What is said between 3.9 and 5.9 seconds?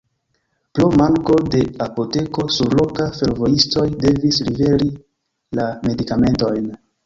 devis liveri la